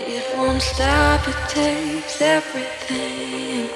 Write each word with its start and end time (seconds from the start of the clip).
It 0.00 0.24
won't 0.38 0.62
stop, 0.62 1.28
it 1.28 1.36
takes 1.50 2.22
everything. 2.22 3.68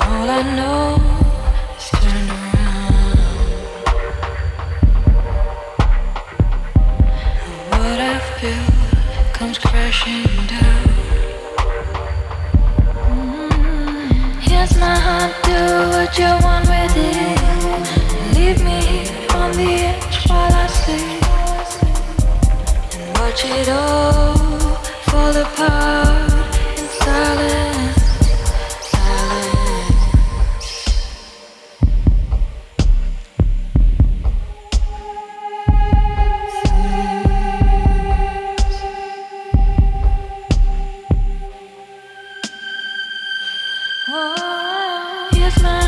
All 0.00 0.30
I 0.30 0.42
know. 0.54 0.93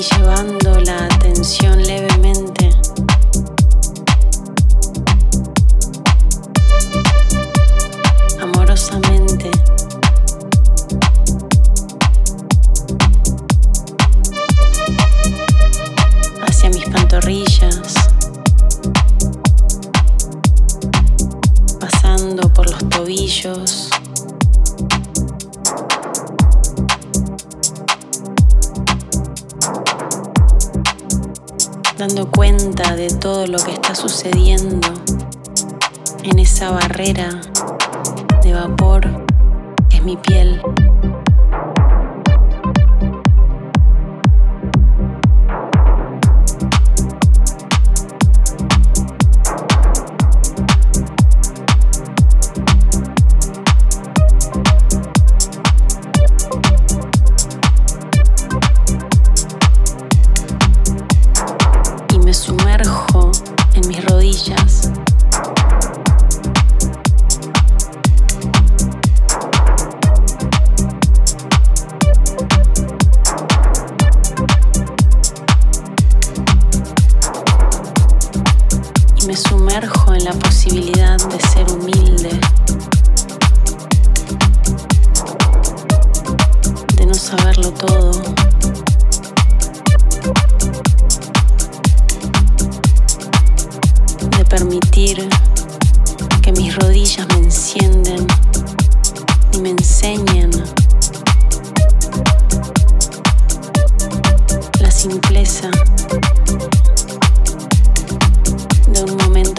y 0.00 0.02
llevando 0.02 0.80
la 0.80 1.04
atención 1.04 1.82
levemente. 1.82 2.59
Todo 33.20 33.46
lo 33.46 33.58
que 33.58 33.72
está 33.72 33.94
sucediendo 33.94 34.88
en 36.24 36.38
esa 36.38 36.70
barrera 36.70 37.40
de 38.42 38.54
vapor 38.54 39.26
que 39.90 39.98
es 39.98 40.02
mi 40.02 40.16
piel. 40.16 40.60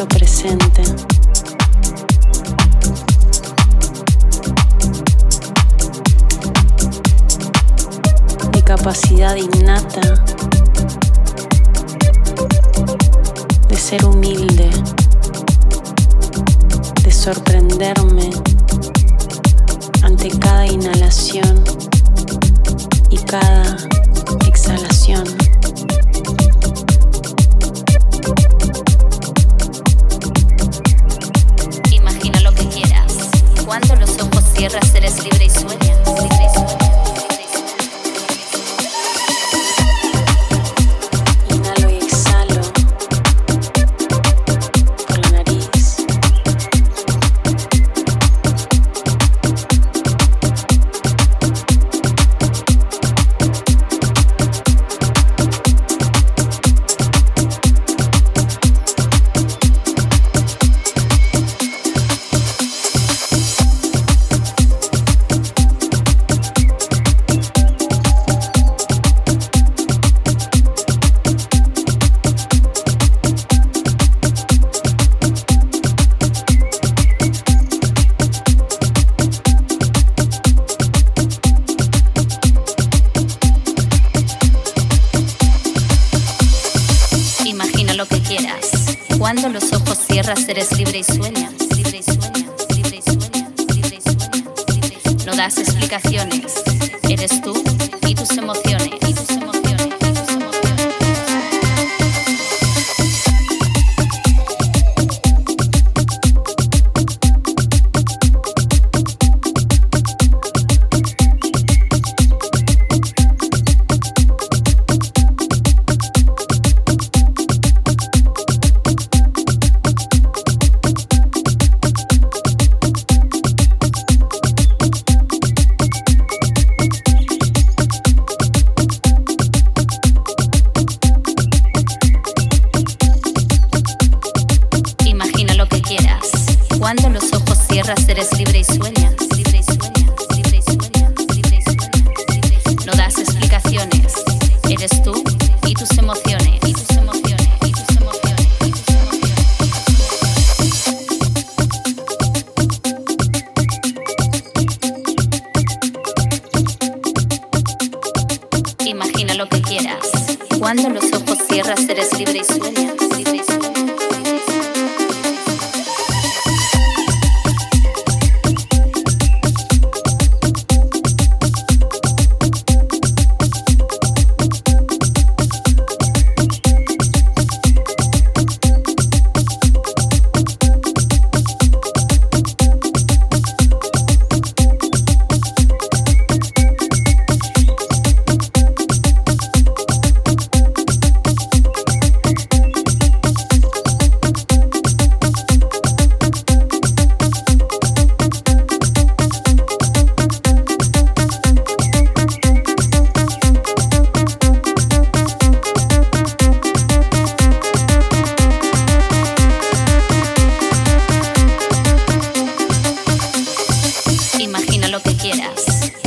presente. 0.08 0.84
Mi 8.54 8.62
capacidad 8.62 9.36
innata 9.36 10.24
de 13.68 13.76
ser 13.76 14.06
humilde, 14.06 14.70
de 17.04 17.12
sorprenderme 17.12 18.32
ante 20.04 20.30
cada 20.40 20.66
inhalación 20.66 21.64
y 23.10 23.18
cada 23.18 23.78
exhalación. 24.48 25.41
tierras 34.62 34.94
eres 34.94 35.24
libre. 35.24 35.41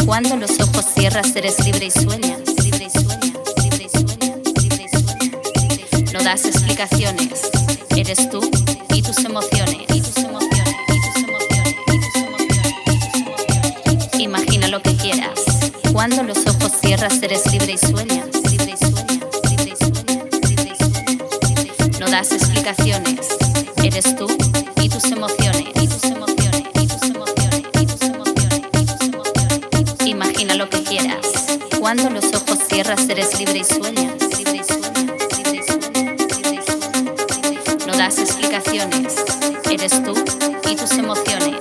Cuando 0.07 0.37
los 0.37 0.61
ojos 0.61 0.85
cierras 0.95 1.35
eres 1.35 1.65
libre 1.65 1.87
y 1.87 1.91
sueñas. 1.91 2.41
No 6.13 6.23
das 6.23 6.45
explicaciones, 6.45 7.41
eres 7.97 8.29
tú 8.31 8.41
y 8.91 9.03
tus 9.03 9.19
emociones. 9.25 9.87
Imagina 14.19 14.69
lo 14.69 14.83
que 14.83 14.95
quieras. 14.97 15.41
Cuando 15.93 16.23
los 16.23 16.39
ojos 16.47 16.73
cierras 16.81 17.23
eres 17.23 17.51
libre 17.51 17.73
y 17.73 17.79
sueñas. 17.79 18.29
No 21.99 22.11
das 22.11 22.31
explicaciones, 22.33 23.27
eres 23.83 24.17
tú 24.17 24.44
Cuando 31.97 32.11
los 32.11 32.35
ojos 32.35 32.59
cierras 32.69 33.09
eres 33.09 33.39
libre 33.39 33.59
y 33.59 33.65
sueñas. 33.65 34.15
No 37.87 37.93
das 37.97 38.19
explicaciones, 38.19 39.15
eres 39.71 40.03
tú 40.03 40.13
y 40.69 40.75
tus 40.75 40.91
emociones, 40.91 41.61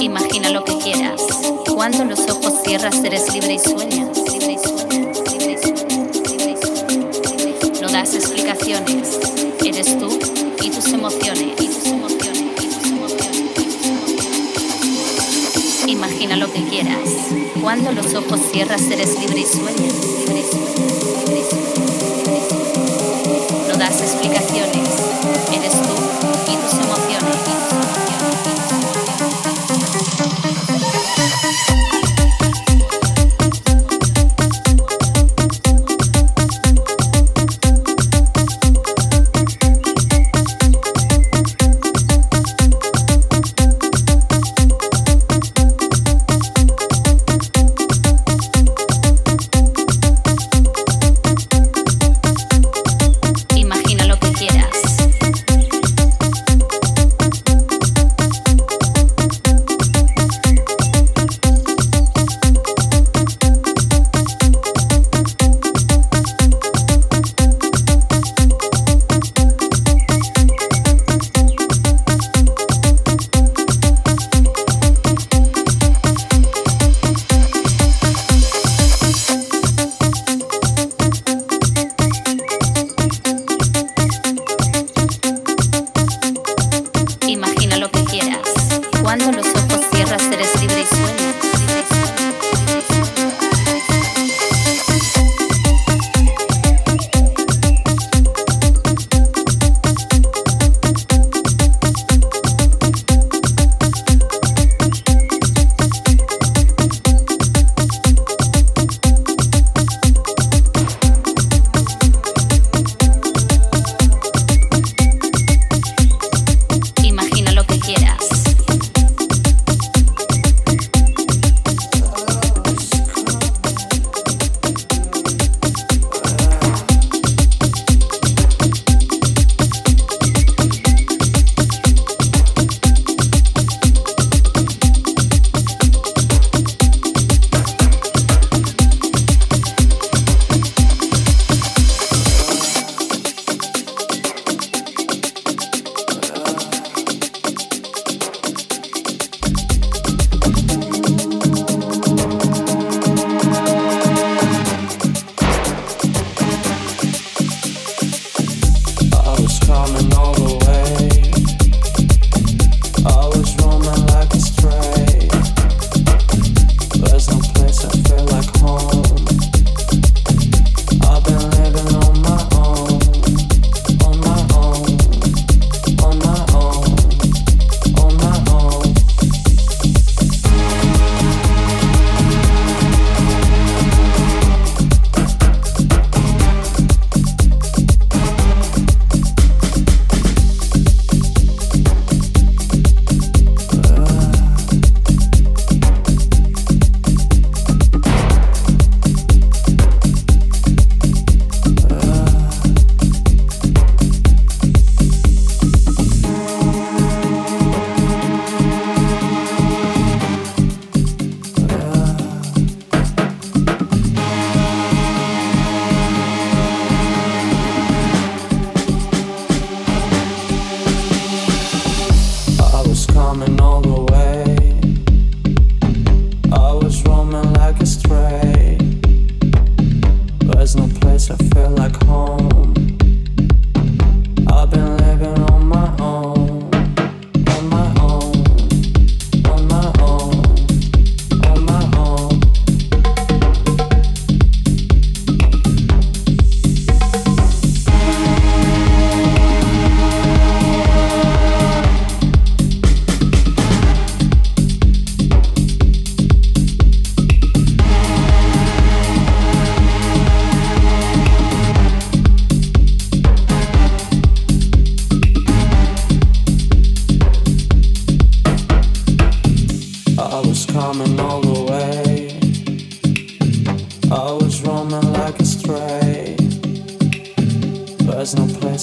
Imagina 0.00 0.50
lo 0.50 0.64
que 0.64 0.76
quieras. 0.78 1.22
Cuando 1.72 2.04
los 2.04 2.28
ojos 2.28 2.54
cierras 2.64 2.96
eres 3.04 3.32
libre 3.32 3.54
y 3.54 3.58
sueñas. 3.60 4.08
No 7.80 7.88
das 7.88 8.14
explicaciones, 8.16 9.20
eres 9.64 9.96
tú 10.00 10.18
y 10.60 10.70
tus 10.70 10.86
emociones, 10.88 11.51
Cuando 17.60 17.92
los 17.92 18.14
ojos 18.14 18.40
cierras 18.52 18.82
eres 18.90 19.18
libre 19.18 19.40
y 19.40 19.46
sueñas. 19.46 19.94
No 23.68 23.78
das 23.78 24.00
explicaciones, 24.00 24.88
eres 25.52 25.72
tú 25.82 26.01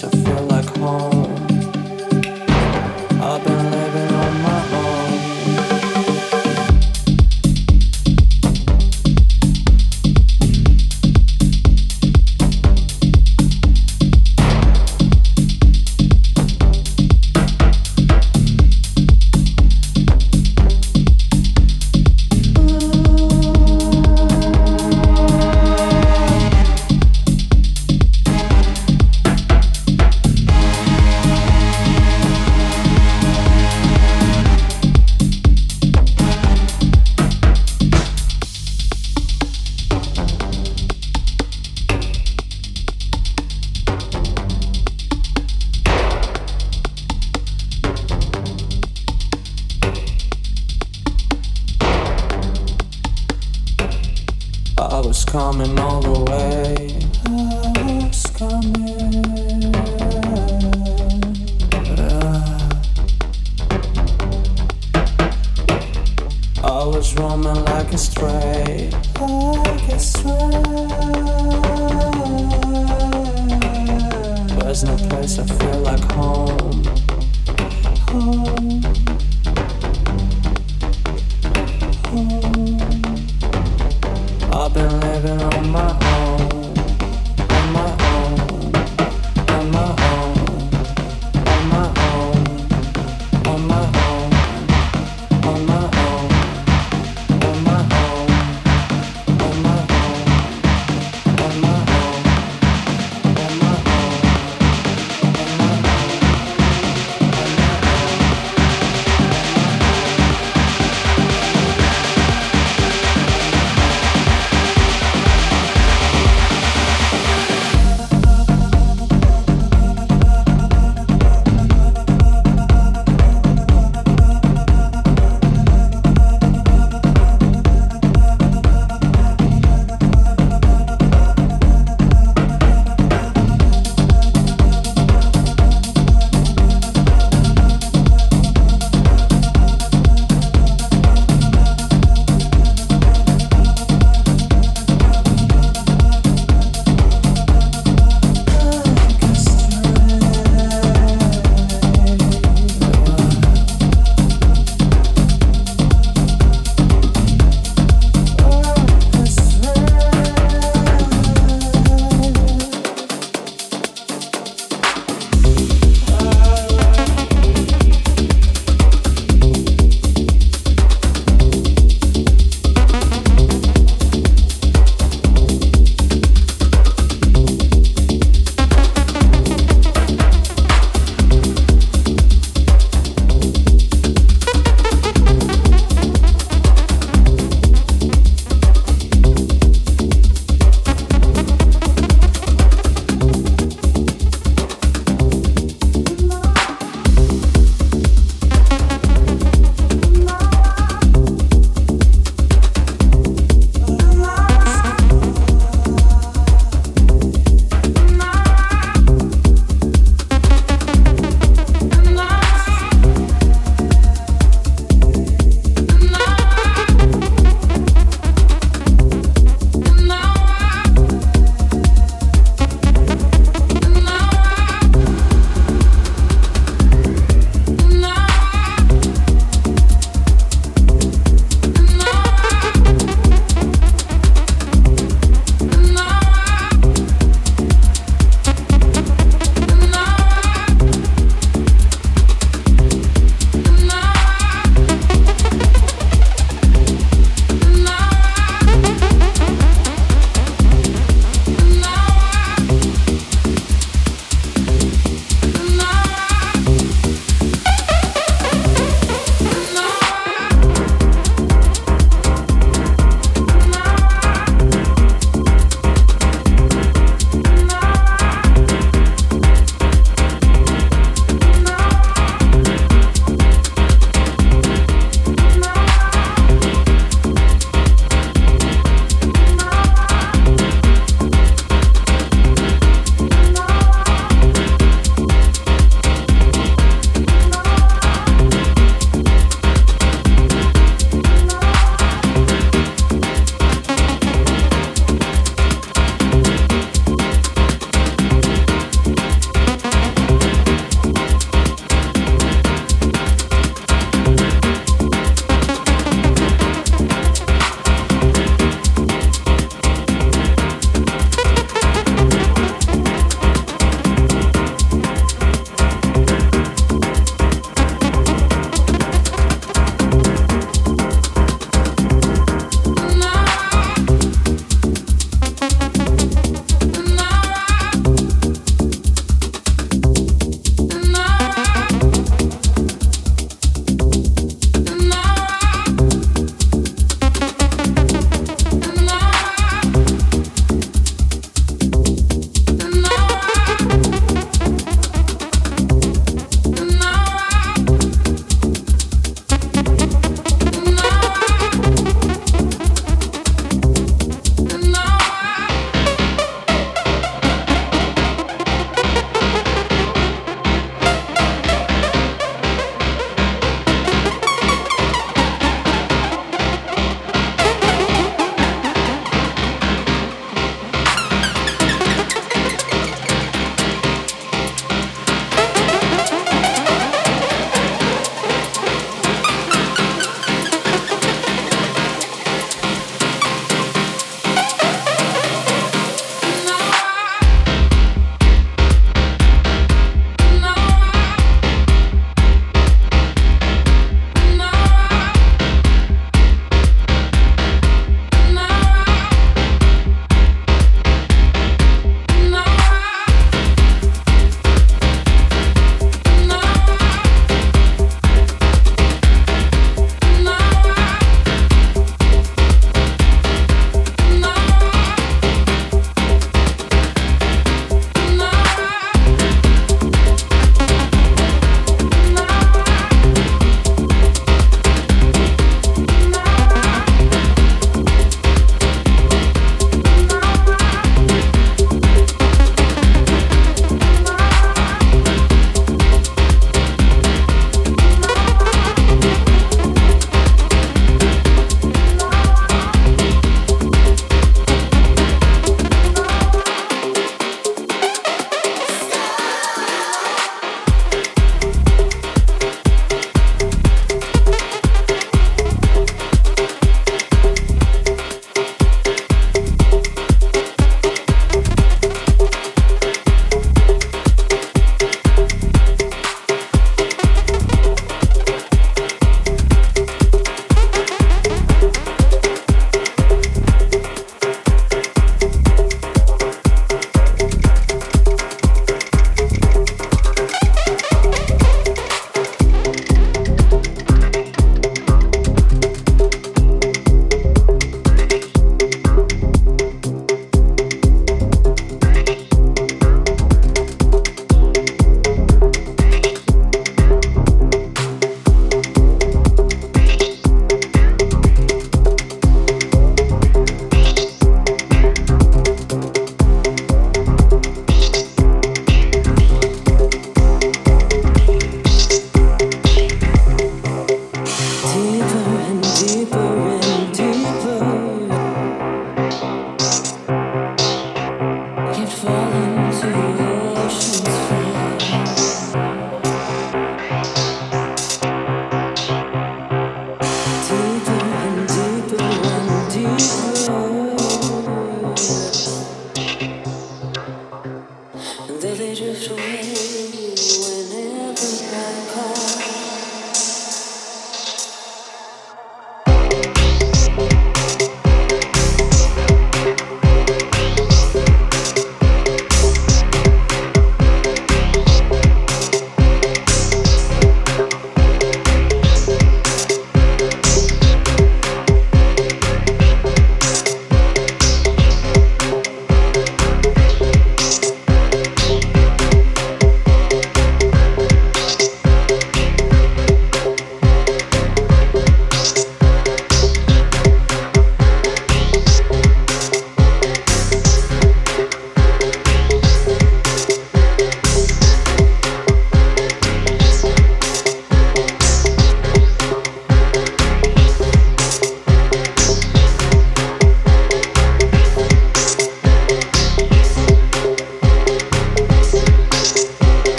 place 0.00 0.24
feel 0.24 0.42
like 0.44 0.66
home. 0.76 1.46
I've 3.20 3.44
been 3.44 3.75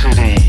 city. 0.00 0.39